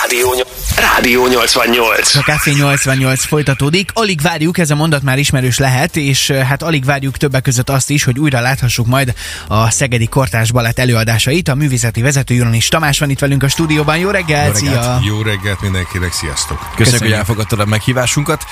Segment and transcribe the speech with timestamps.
[0.00, 0.34] Rádió,
[0.76, 2.14] Rádió 88.
[2.14, 3.90] A Café 88 folytatódik.
[3.94, 7.90] Alig várjuk, ez a mondat már ismerős lehet, és hát alig várjuk többek között azt
[7.90, 9.14] is, hogy újra láthassuk majd
[9.48, 11.48] a Szegedi Kortás Balett előadásait.
[11.48, 13.98] A művészeti vezető Juranis Tamás van itt velünk a stúdióban.
[13.98, 15.00] Jó reggelt, Jó reggelt, szia!
[15.04, 16.58] Jó reggelt mindenkinek, sziasztok!
[16.58, 17.02] Köszönjük, Köszönjük.
[17.02, 18.44] hogy elfogadtad a meghívásunkat.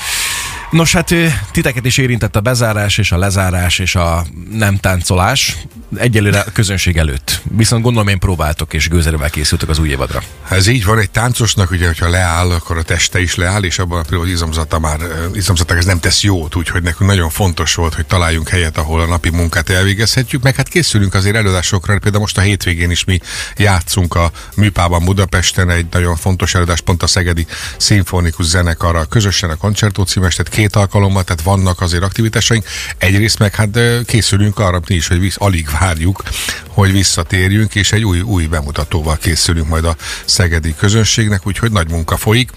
[0.70, 1.14] Nos, hát
[1.50, 5.56] titeket is érintett a bezárás és a lezárás és a nem táncolás
[5.96, 7.42] egyelőre a közönség előtt.
[7.56, 10.22] Viszont gondolom én próbáltok és gőzerővel készültek az új évadra.
[10.48, 13.98] Ez így van, egy táncosnak, ugye, hogyha leáll, akkor a teste is leáll, és abban
[13.98, 17.94] a pillanatban izomzata már, ö, izomzatág ez nem tesz jót, úgyhogy nekünk nagyon fontos volt,
[17.94, 22.38] hogy találjunk helyet, ahol a napi munkát elvégezhetjük, meg hát készülünk azért előadásokra, például most
[22.38, 23.20] a hétvégén is mi
[23.56, 27.46] játszunk a Műpában Budapesten egy nagyon fontos előadás, pont a Szegedi
[27.76, 32.64] Szimfonikus Zenekarral közösen a koncertó címes, tehát két alkalommal, tehát vannak azért aktivitásaink.
[32.98, 36.22] Egyrészt meg hát készülünk arra mi is, hogy visz, alig várjuk,
[36.68, 42.16] hogy visszatérjünk, és egy új, új bemutatóval készülünk majd a szegedi közönségnek, úgyhogy nagy munka
[42.16, 42.50] folyik.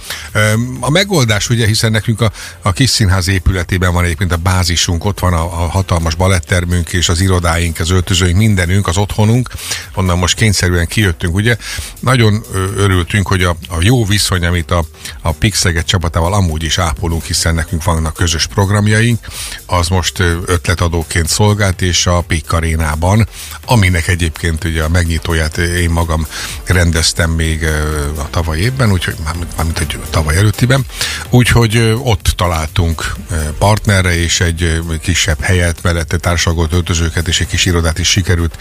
[0.80, 2.32] A megoldás ugye, hiszen nekünk a,
[2.62, 7.10] a kis színház épületében van egyébként a bázisunk, ott van a, a hatalmas balettermünk és
[7.10, 9.50] az irodáink, az öltözőink, mindenünk, az otthonunk,
[9.96, 11.58] onnan most kényszerűen kijöttünk, ugye.
[12.00, 12.44] Nagyon
[12.76, 14.86] örültünk, hogy a, a jó viszony, amit a,
[15.22, 19.20] a Pixeget csapatával amúgy is ápolunk, hiszen nekünk vannak közös programjaink,
[19.66, 23.28] az most ötletadóként szolgált, és a Pik Arénában,
[23.66, 26.28] aminek egyébként ugye a megnyitóját én magam
[26.66, 27.64] rendeztem még
[28.18, 29.16] a tavaly évben, úgyhogy
[29.56, 30.86] mármint, hogy tavaly előttiben,
[31.30, 33.16] úgyhogy ott találtunk
[33.58, 38.58] partnerre, és egy kisebb helyet, mellette társadalmat öltözőket, és egy kis irodát is sikerült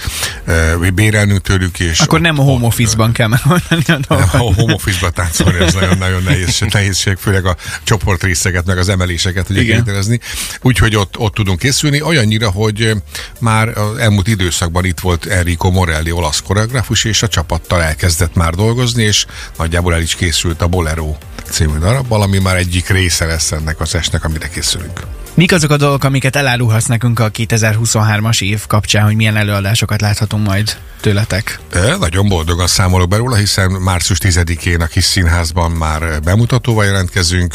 [0.95, 4.35] bérelnünk tőlük, és Akkor ott- nem a home office-ban kell megoldani a nem, dolgot.
[4.35, 9.61] a home office-ba táncolni, ez nagyon-nagyon nehéz, nehézség, főleg a csoportrészeket, meg az emeléseket ugye
[9.61, 9.79] Igen.
[9.79, 10.21] kételezni.
[10.63, 12.93] Úgyhogy ott, ott tudunk készülni, olyannyira, hogy
[13.41, 18.55] már az elmúlt időszakban itt volt Enrico Morelli, olasz koreográfus, és a csapattal elkezdett már
[18.55, 19.27] dolgozni, és
[19.59, 21.17] nagyjából el is készült a Bolero
[21.51, 25.01] című darabbal, ami már egyik része lesz ennek az esnek, amire készülünk.
[25.35, 30.47] Mik azok a dolgok, amiket elárulhatsz nekünk a 2023-as év kapcsán, hogy milyen előadásokat láthatunk
[30.47, 31.61] majd tőletek?
[31.73, 37.55] E, Nagyon boldogan számolok be róla, hiszen március 10-én a kis színházban már bemutatóval jelentkezünk,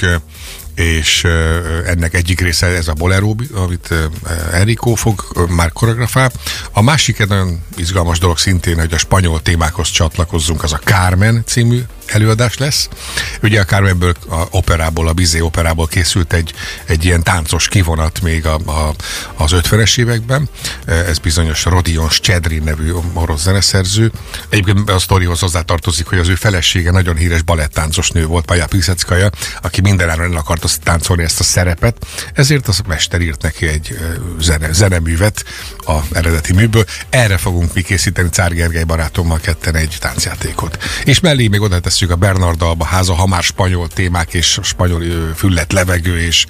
[0.77, 1.23] és
[1.85, 3.93] ennek egyik része ez a Bolero, amit
[4.51, 6.31] Enrico fog már koreografál.
[6.71, 11.43] A másik egy nagyon izgalmas dolog szintén, hogy a spanyol témákhoz csatlakozzunk, az a Carmen
[11.45, 12.89] című előadás lesz.
[13.41, 16.53] Ugye a Carmenből, a operából, a Bizé operából készült egy,
[16.85, 18.93] egy ilyen táncos kivonat még a, a,
[19.35, 20.49] az 50-es években.
[20.85, 24.11] Ez bizonyos Rodion Scedrin nevű orosz zeneszerző.
[24.49, 29.29] Egyébként a sztorihoz hozzátartozik, hogy az ő felesége nagyon híres balettáncos nő volt, Paja Piszeckaja,
[29.61, 33.97] aki mindenáron el akart azt táncolni ezt a szerepet, ezért az mester írt neki egy
[34.39, 35.43] zene, zeneművet
[35.77, 36.85] a eredeti műből.
[37.09, 40.77] Erre fogunk mi készíteni Cár Gergely barátommal ketten egy táncjátékot.
[41.03, 45.03] És mellé még oda tesszük a Bernard Alba háza, ha már spanyol témák és spanyol
[45.35, 46.45] füllet levegő és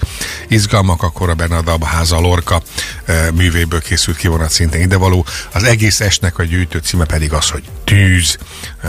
[0.48, 2.62] izgalmak, akkor a Bernard Alba háza Lorca
[3.34, 5.26] művéből készült kivonat szintén idevaló.
[5.52, 8.38] Az egész esnek a gyűjtő címe pedig az, hogy tűz.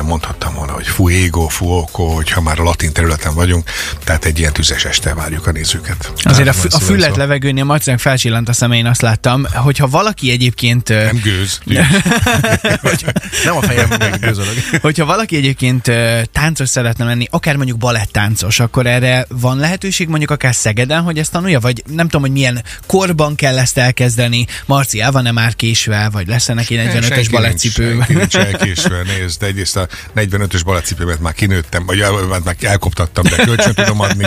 [0.03, 3.71] Mondhattam volna, hogy fuego, fuoco, hogyha már a latin területen vagyunk,
[4.05, 6.13] tehát egy ilyen tüzes este várjuk a nézőket.
[6.23, 10.89] Azért a, Hát, a füllet levegőnél Marcinak felcsillant a szemein, azt láttam, hogyha valaki egyébként
[10.89, 11.61] Nem gőz.
[13.45, 13.89] Nem a fejem
[14.21, 14.55] gőzölök.
[14.81, 15.91] Hogyha valaki egyébként
[16.33, 21.33] táncos szeretne lenni, akár mondjuk balettáncos, akkor erre van lehetőség mondjuk akár Szegeden, hogy ezt
[21.33, 24.47] tanulja, vagy nem tudom, hogy milyen korban kell ezt elkezdeni.
[24.67, 27.91] Marci, el van-e már késve, vagy lesz-e neki 45-ös Senki balettcipő?
[27.97, 33.25] Senki nincs elkésve, nézd, egyrészt a 45-ös balettcipőmet már kinőttem, vagy el- már már elkoptattam,
[33.25, 34.27] de kölcsön tudom adni,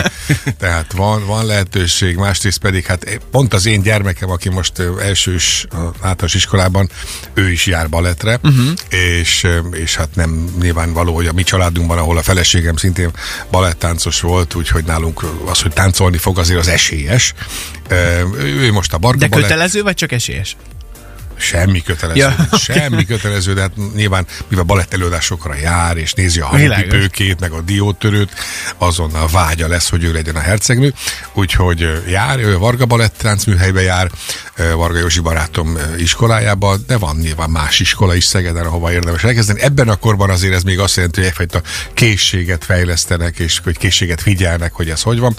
[0.58, 5.66] tehát van, van lehetőség, másrészt pedig hát pont az én gyermekem, aki most elsős
[6.00, 6.90] általános iskolában,
[7.34, 8.72] ő is jár balettre, uh-huh.
[8.88, 13.10] és, és hát nem nyilvánvaló, hogy a mi családunkban, ahol a feleségem szintén
[13.50, 17.34] balettáncos volt, úgyhogy nálunk az, hogy táncolni fog, azért az esélyes.
[18.38, 20.56] Ő most a Barga De balett- kötelező, vagy csak esélyes?
[21.42, 22.20] Semmi kötelező.
[22.20, 27.40] Ja, Ja, semmi kötelező, de hát nyilván mivel balett előadásokra jár, és nézi a hangipőkét,
[27.40, 28.32] meg a diótörőt,
[28.78, 30.94] azonnal vágya lesz, hogy ő legyen a hercegnő.
[31.32, 34.10] Úgyhogy jár, ő Varga Balett táncműhelybe jár,
[34.74, 39.60] Varga Józsi barátom iskolájába, de van nyilván más iskola is Szegeden, ahova érdemes elkezdeni.
[39.60, 41.62] Ebben a korban azért ez még azt jelenti, hogy egyfajta
[41.94, 45.36] készséget fejlesztenek, és hogy készséget figyelnek, hogy ez hogy van.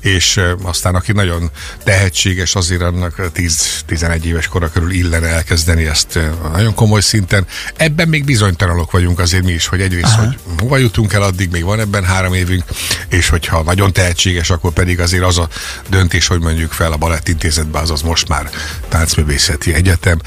[0.00, 1.50] És aztán aki nagyon
[1.84, 6.18] tehetséges, azért annak 10-11 éves kora körül illene elkezdeni ezt
[6.52, 7.46] nagyon komoly szinten.
[7.76, 10.24] Ebben még bizonytalanok vagyunk azért mi is, hogy egyrészt, Aha.
[10.24, 12.64] hogy hova jutunk el addig, még van ebben három évünk,
[13.08, 15.48] és hogyha nagyon tehetséges, akkor pedig azért az a
[15.88, 18.50] döntés, hogy mondjuk fel a Balettintézetbe, azaz most már
[18.88, 20.20] Táncművészeti Egyetem,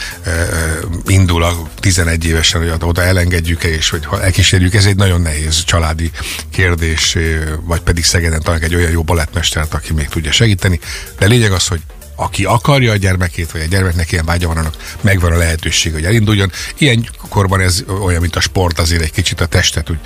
[1.05, 5.63] indul a 11 évesen, hogy oda elengedjük-e, és hogy ha elkísérjük, ez egy nagyon nehéz
[5.63, 6.11] családi
[6.51, 7.17] kérdés,
[7.61, 10.79] vagy pedig Szegeden talán egy olyan jó balettmestert, aki még tudja segíteni,
[11.19, 11.81] de lényeg az, hogy
[12.19, 16.05] aki akarja a gyermekét, vagy a gyermeknek ilyen vágya van, annak megvan a lehetőség, hogy
[16.05, 16.51] elinduljon.
[16.77, 19.99] Ilyen korban ez olyan, mint a sport, azért egy kicsit a testet, úgy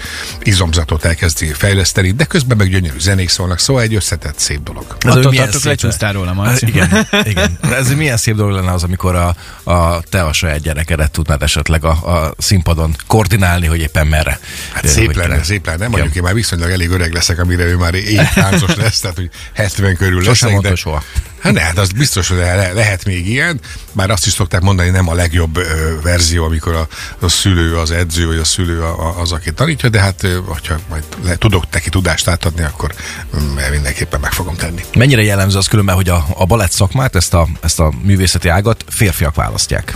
[0.43, 4.85] izomzatot elkezdi fejleszteni, de közben meg gyönyörű zenék szólnak, szóval egy összetett szép dolog.
[4.99, 6.67] Ez Attól milyen tartok, szép- lecsúsztál róla, Marci.
[6.67, 7.57] Igen, igen.
[7.61, 9.35] Ez milyen szép dolog lenne az, amikor a,
[9.71, 14.39] a te a saját gyerekedet tudnád esetleg a, a színpadon koordinálni, hogy éppen merre.
[14.73, 15.87] Hát Hogy szép lenne, szép lenne.
[15.87, 19.29] Mondjuk én már viszonylag elég öreg leszek, amire ő már így táncos lesz, tehát hogy
[19.53, 20.75] 70 körül Sosem leszek, mondta de...
[20.75, 21.03] soha.
[21.41, 23.59] Hát ne, hát az biztos, hogy le, lehet még ilyen,
[23.91, 26.87] bár azt is szokták mondani, nem a legjobb ö, verzió, amikor a,
[27.19, 30.75] a szülő az edző, vagy a szülő a, az, aki tanítja, de hát, ö, hogyha
[30.89, 32.93] majd le, tudok neki tudást átadni, akkor
[33.37, 34.81] mm, mindenképpen meg fogom tenni.
[34.93, 38.85] Mennyire jellemző az különben, hogy a, a balett szakmát, ezt a, ezt a művészeti ágat
[38.89, 39.93] férfiak választják?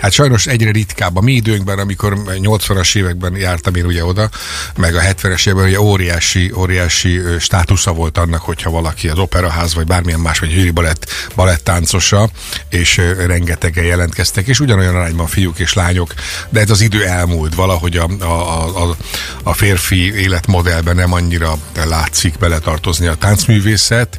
[0.00, 1.16] Hát sajnos egyre ritkább.
[1.16, 4.30] A mi időnkben, amikor 80-as években jártam én ugye oda,
[4.76, 9.86] meg a 70-es években ugye óriási, óriási státusza volt annak, hogyha valaki az operaház, vagy
[9.86, 12.28] bármilyen más, vagy győri balett, balettáncosa,
[12.68, 16.14] és ö, rengetegen jelentkeztek, és ugyanolyan arányban fiúk és lányok,
[16.48, 18.96] de ez az idő elmúlt, valahogy a, a, a,
[19.42, 24.18] a férfi életmodellben nem annyira látszik beletartozni a táncművészet.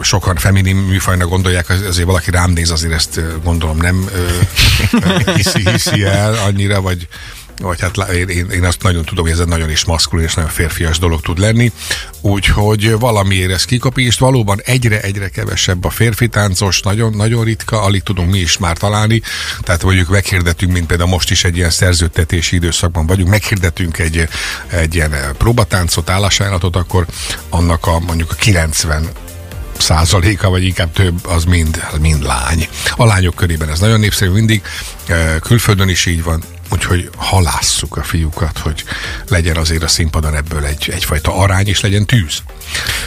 [0.00, 4.08] Sokan feminin műfajnak gondolják, az- azért valaki rám néz, azért ezt gondolom nem
[5.34, 7.08] hiszi, hiszi el annyira, vagy,
[7.60, 10.50] vagy hát én, én, azt nagyon tudom, hogy ez egy nagyon is maszkulin és nagyon
[10.50, 11.72] férfias dolog tud lenni,
[12.20, 18.02] úgyhogy valamiért ez kikapi, és valóban egyre-egyre kevesebb a férfi táncos, nagyon, nagyon ritka, alig
[18.02, 19.22] tudunk mi is már találni,
[19.60, 24.28] tehát mondjuk meghirdetünk, mint például most is egy ilyen szerződtetési időszakban vagyunk, meghirdetünk egy,
[24.66, 27.06] egy ilyen próbatáncot, állásajánlatot, akkor
[27.48, 29.08] annak a mondjuk a 90
[29.84, 32.68] százaléka, vagy inkább több, az mind, az mind lány.
[32.96, 34.62] A lányok körében ez nagyon népszerű mindig,
[35.06, 38.84] eh, külföldön is így van, úgyhogy halásszuk a fiúkat, hogy
[39.28, 42.42] legyen azért a színpadon ebből egy, egyfajta arány, és legyen tűz.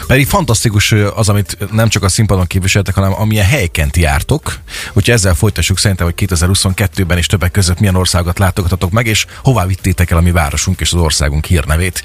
[0.06, 4.58] Pedig fantasztikus az, amit nem csak a színpadon képviseltek, hanem amilyen helyeken ti jártok.
[4.92, 9.66] Úgyhogy ezzel folytassuk szerintem, hogy 2022-ben is többek között milyen országokat látogattatok meg, és hová
[9.66, 12.02] vittétek el a mi városunk és az országunk hírnevét.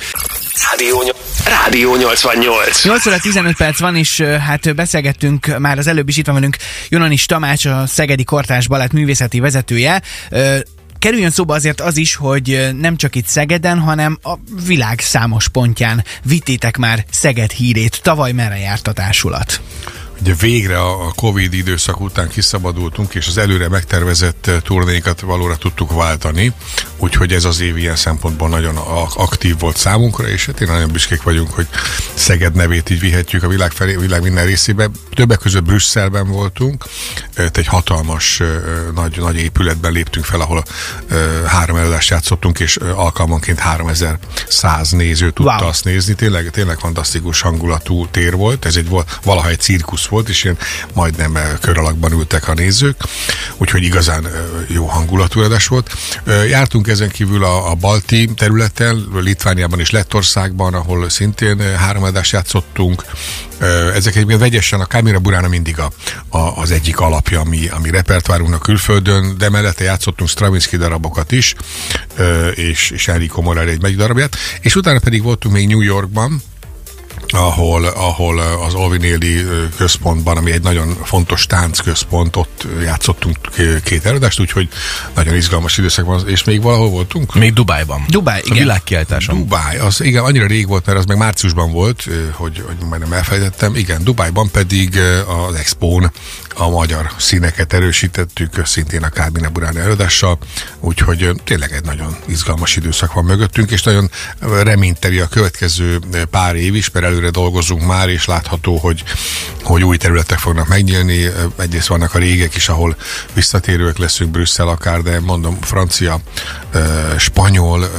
[0.69, 1.13] Rádió,
[1.45, 2.83] Rádió 88.
[2.83, 6.57] 8 óra 15 perc van, és hát beszélgettünk már az előbb is itt van velünk
[6.89, 10.01] Jonanis Tamács, a Szegedi Kortárs Balett művészeti vezetője.
[11.03, 14.33] Kerüljön szóba azért az is, hogy nem csak itt Szegeden, hanem a
[14.65, 17.99] világ számos pontján vittétek már Szeged hírét.
[18.03, 19.61] Tavaly merre járt a társulat?
[20.23, 25.91] Ugye végre a Covid időszak után kiszabadultunk, és az előre megtervezett eh, turnékat valóra tudtuk
[25.91, 26.53] váltani,
[26.97, 28.77] úgyhogy ez az év ilyen szempontból nagyon
[29.15, 31.67] aktív volt számunkra, és hát én nagyon büszkék vagyunk, hogy
[32.13, 34.89] Szeged nevét így vihetjük a világ, felé, világ minden részébe.
[35.13, 36.85] Többek között Brüsszelben voltunk,
[37.53, 38.47] egy hatalmas eh,
[38.95, 40.63] nagy, nagy épületben léptünk fel, ahol
[41.07, 45.67] eh, három előadást játszottunk, és alkalmanként 3100 néző tudta Wow.
[45.67, 46.13] azt nézni.
[46.13, 48.65] Tényleg, tényleg fantasztikus hangulatú tér volt.
[48.65, 50.57] Ez egy val- valaha egy cirkusz volt, és ilyen
[50.93, 52.95] majdnem eh, kör alakban ültek a nézők,
[53.57, 54.31] úgyhogy igazán eh,
[54.67, 55.93] jó hangulatú adás volt.
[56.25, 62.31] Eh, Jártunk ezen kívül a, a balti területen, Litvániában és Lettországban, ahol szintén három adást
[62.31, 63.03] játszottunk.
[63.93, 65.91] Ezek egyébként vegyesen, a Kámira Burána mindig a,
[66.29, 71.55] a, az egyik alapja, ami, ami repertoárunknak külföldön, de mellette játszottunk Stravinsky darabokat is,
[72.53, 76.41] és, és Enrico Morari egy megy darabját, és utána pedig voltunk még New Yorkban,
[77.33, 79.45] ahol, ahol az Olvinéli
[79.77, 83.37] központban, ami egy nagyon fontos táncközpont, ott játszottunk
[83.83, 84.67] két előadást, úgyhogy
[85.15, 87.35] nagyon izgalmas időszak van, és még valahol voltunk?
[87.35, 88.05] Még Dubájban.
[88.07, 88.57] Dubáj, A igen.
[88.57, 89.37] világkiáltáson.
[89.37, 93.13] Dubáj, az igen, annyira rég volt, mert az meg márciusban volt, ö, hogy, hogy majdnem
[93.13, 93.75] elfelejtettem.
[93.75, 94.99] Igen, Dubájban pedig
[95.47, 96.11] az Expón
[96.53, 100.37] a magyar színeket erősítettük, szintén a Kármine Burán előadással,
[100.79, 106.75] úgyhogy tényleg egy nagyon izgalmas időszak van mögöttünk, és nagyon reményteli a következő pár év
[106.75, 109.03] is, mert előre dolgozunk már, és látható, hogy,
[109.63, 111.29] hogy új területek fognak megnyílni.
[111.57, 112.97] Egyrészt vannak a régek is, ahol
[113.33, 116.19] visszatérőek leszünk, Brüsszel akár, de mondom, francia,
[117.17, 117.91] spanyol,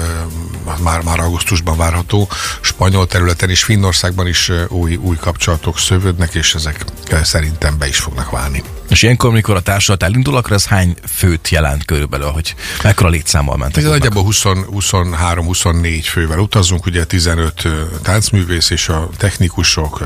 [0.83, 2.29] már, már augusztusban várható,
[2.61, 6.85] spanyol területen és Finnországban is új, új kapcsolatok szövődnek, és ezek
[7.23, 8.63] szerintem be is fognak válni.
[8.89, 13.57] És ilyenkor, amikor a társulat elindul, akkor ez hány főt jelent körülbelül, hogy mekkora létszámmal
[13.57, 13.85] mentek?
[13.85, 20.03] Ez nagyjából 23-24 fővel utazunk, ugye 15 ö, táncművész és a technikusok,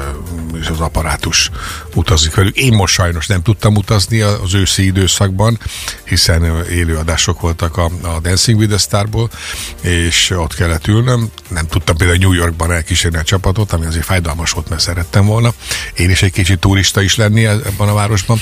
[0.61, 1.51] és az apparátus
[1.95, 2.57] utazik velük.
[2.57, 5.59] Én most sajnos nem tudtam utazni az őszi időszakban,
[6.05, 9.31] hiszen élőadások voltak a, a Dancing with the Starból,
[9.81, 11.31] és ott kellett ülnöm.
[11.49, 15.53] Nem tudtam például New Yorkban elkísérni a csapatot, ami azért fájdalmas volt, mert szerettem volna.
[15.95, 18.41] Én is egy kicsit turista is lenni ebben a városban,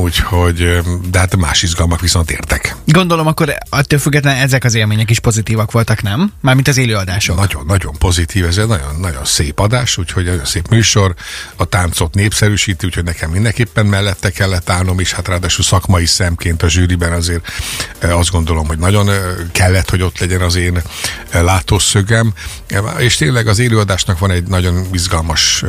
[0.00, 0.80] úgyhogy,
[1.10, 2.76] de hát más izgalmak viszont értek.
[2.84, 6.32] Gondolom akkor attól függetlenül ezek az élmények is pozitívak voltak, nem?
[6.40, 7.36] Mármint az élőadások.
[7.36, 11.14] Nagyon, nagyon pozitív, ez egy nagyon, nagyon szép adás, úgyhogy nagyon szép műsor,
[11.56, 16.68] a táncot népszerűsíti, úgyhogy nekem mindenképpen mellette kellett állnom, és hát ráadásul szakmai szemként a
[16.68, 17.52] zsűriben azért
[18.00, 19.10] azt gondolom, hogy nagyon
[19.52, 20.82] kellett, hogy ott legyen az én
[21.32, 22.32] látószögem,
[22.98, 25.64] és tényleg az élőadásnak van egy nagyon izgalmas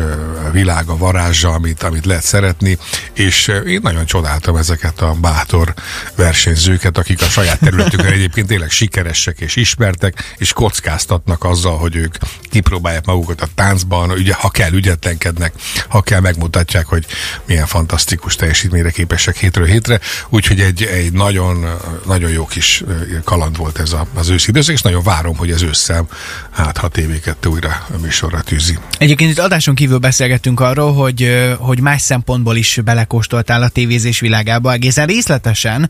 [0.51, 2.77] világa, varázsa, amit, amit lehet szeretni,
[3.13, 5.73] és én nagyon csodáltam ezeket a bátor
[6.15, 12.15] versenyzőket, akik a saját területükön egyébként tényleg sikeresek és ismertek, és kockáztatnak azzal, hogy ők
[12.49, 15.53] kipróbálják magukat a táncban, ugye, ha kell, ügyetlenkednek,
[15.87, 17.05] ha kell, megmutatják, hogy
[17.45, 19.99] milyen fantasztikus teljesítményre képesek hétről hétre.
[20.29, 21.65] Úgyhogy egy, egy nagyon,
[22.05, 22.83] nagyon jó kis
[23.23, 26.07] kaland volt ez a, az őszi időszak, és nagyon várom, hogy ez ősszel
[26.51, 28.77] hát ha TV2 újra a műsorra tűzi.
[28.97, 34.71] Egyébként itt adáson kívül beszélgettünk arról, hogy, hogy más szempontból is belekóstoltál a tévézés világába
[34.71, 35.89] egészen részletesen,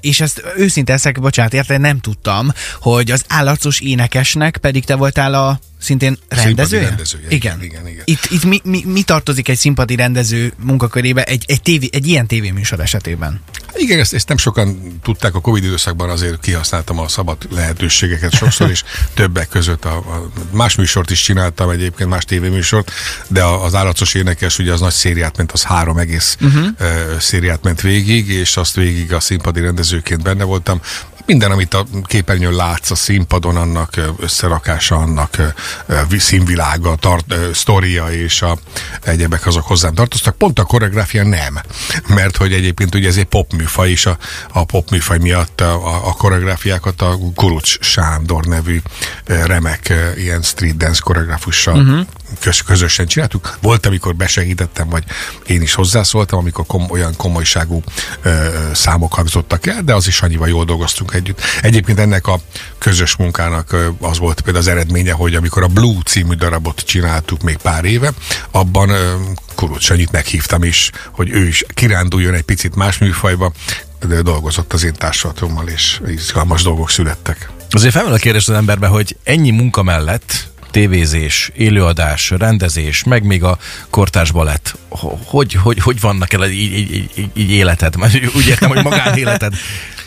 [0.00, 5.34] és ezt őszinte eszek, bocsánat, érte, nem tudtam, hogy az állarcos énekesnek pedig te voltál
[5.34, 6.88] a szintén rendezője?
[6.88, 7.62] rendezője igen.
[7.62, 8.02] igen, igen.
[8.04, 12.26] Itt, itt mi, mi, mi tartozik egy színpadi rendező munkakörébe egy, egy, tévé, egy ilyen
[12.26, 13.40] tévéműsor esetében?
[13.74, 18.70] Igen, ezt, ezt nem sokan tudták, a Covid időszakban azért kihasználtam a szabad lehetőségeket sokszor,
[18.70, 22.90] és többek között a, a más műsort is csináltam egyébként, más tévéműsort,
[23.28, 26.66] de az állarcos énekes ugye az nagy szériát ment, az három egész uh-huh.
[26.80, 30.80] uh, szériát ment végig, és azt végig a színpadi rendezőként benne voltam
[31.26, 35.54] minden, amit a képernyőn látsz a színpadon, annak összerakása, annak
[36.18, 38.58] színvilága, tart, sztoria és a
[39.02, 40.36] egyebek azok hozzám tartoztak.
[40.36, 41.60] Pont a koreográfia nem,
[42.08, 44.18] mert hogy egyébként ugye ez egy popműfaj, és a,
[44.52, 48.80] a popműfaj miatt a, a koreográfiákat a Kurucs Sándor nevű
[49.24, 52.06] remek ilyen street dance koreográfussal uh-huh
[52.66, 53.58] közösen csináltuk.
[53.60, 55.04] Volt, amikor besegítettem, vagy
[55.46, 57.82] én is hozzászóltam, amikor kom, olyan komolyságú
[58.22, 61.40] ö, számok hangzottak el, de az is annyival jól dolgoztunk együtt.
[61.62, 62.40] Egyébként ennek a
[62.78, 67.56] közös munkának az volt például az eredménye, hogy amikor a Blue című darabot csináltuk még
[67.56, 68.12] pár éve,
[68.50, 69.14] abban ö,
[69.54, 73.52] Kurut Sanyit meghívtam is, hogy ő is kiránduljon egy picit más műfajba,
[74.06, 77.50] de dolgozott az én társadatommal, és izgalmas dolgok születtek.
[77.70, 83.42] Azért felmerül a kérdés az emberbe, hogy ennyi munka mellett tévézés, élőadás, rendezés, meg még
[83.42, 83.58] a
[83.90, 84.78] kortárs balett.
[85.24, 87.94] Hogy, hogy, hogy vannak el így, így, így, így életed?
[88.36, 89.54] Úgy értem, hogy magánéleted.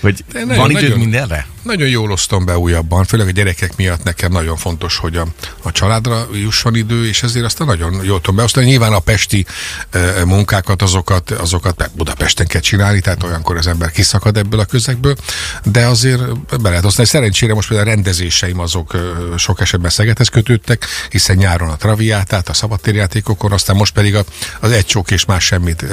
[0.02, 1.48] Hogy van időd mindenre?
[1.62, 5.28] Nagyon jól osztom be újabban, főleg a gyerekek miatt nekem nagyon fontos, hogy a,
[5.62, 8.66] a családra jusson idő, és ezért aztán nagyon jól tudom beosztani.
[8.66, 9.46] Nyilván a pesti
[9.90, 15.16] e, munkákat, azokat, azokat Budapesten kell csinálni, tehát olyankor az ember kiszakad ebből a közegből,
[15.64, 16.22] de azért
[16.62, 17.08] be lehet osztani.
[17.08, 18.98] Szerencsére most például a rendezéseim azok e,
[19.38, 24.24] sok esetben Szegedhez kötődtek, hiszen nyáron a Traviátát, a szabadtérjátékokon, aztán most pedig a,
[24.60, 25.88] az egy csók és más semmit e,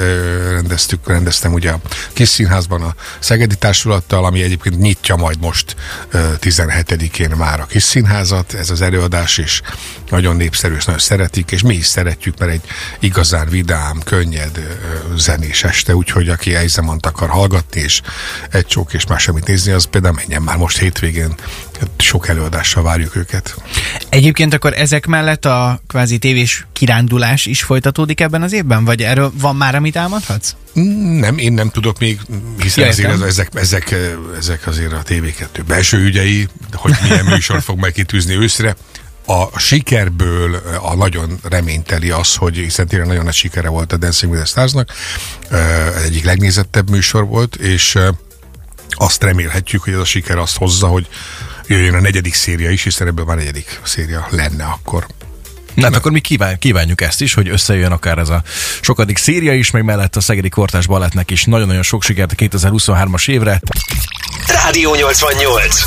[0.51, 1.79] rendeztük, rendeztem ugye a
[2.13, 5.75] kis színházban a Szegedi Társulattal, ami egyébként nyitja majd most most
[6.41, 9.61] 17-én már a kis színházat, ez az előadás is
[10.09, 12.61] nagyon népszerű, és nagyon szeretik, és mi is szeretjük, mert egy
[12.99, 14.77] igazán vidám, könnyed
[15.15, 18.01] zenés este, úgyhogy aki Eizemant akar hallgatni, és
[18.51, 21.35] egy csók és más semmit nézni, az például menjen már most hétvégén,
[21.97, 23.55] sok előadással várjuk őket.
[24.09, 28.85] Egyébként akkor ezek mellett a kvázi tévés kirándulás is folytatódik ebben az évben?
[28.85, 30.55] Vagy erről van már, amit álmodhatsz?
[31.19, 32.19] Nem, én nem tudok még,
[32.61, 33.95] hiszen ja, azért ezek, ezek,
[34.37, 38.75] ezek azért a TV2 belső ügyei, hogy milyen műsor fog meg kitűzni őszre.
[39.25, 44.31] A sikerből a nagyon reményteli az, hogy hiszen tényleg nagyon nagy sikere volt a Dancing
[44.31, 44.91] with the Starsnak,
[46.05, 47.97] egyik legnézettebb műsor volt, és
[48.89, 51.07] azt remélhetjük, hogy ez a siker azt hozza, hogy
[51.67, 55.07] jöjjön a negyedik széria is, hiszen ebből már negyedik széria lenne akkor.
[55.73, 58.43] Na, hát akkor mi kíván, kívánjuk ezt is, hogy összejön akár ez a
[58.81, 63.29] sokadik széria is, meg mellett a Szegedi Kortás Balettnek is nagyon-nagyon sok sikert a 2023-as
[63.29, 63.61] évre.
[64.47, 65.83] Rádió 88.